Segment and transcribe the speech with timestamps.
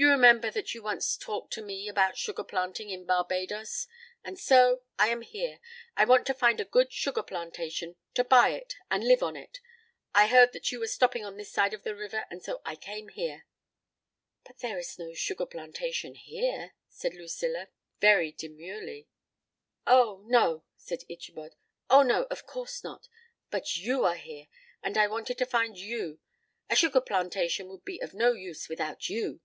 [0.00, 3.88] You remember that you once talked to me about sugar planting in Barbadoes,
[4.22, 5.58] and so I am here.
[5.96, 9.58] I want to find a good sugar plantation, to buy it, and live on it;
[10.14, 12.76] I heard that you were stopping on this side of the river, and so I
[12.76, 13.46] came here."
[14.46, 17.66] "But there is no sugar plantation here," said Lucilla,
[18.00, 19.08] very demurely.
[19.84, 21.56] "Oh, no," said Ichabod,
[21.90, 23.08] "oh, no, of course not;
[23.50, 24.46] but you are here,
[24.80, 26.20] and I wanted to find you;
[26.70, 29.40] a sugar plantation would be of no use without you."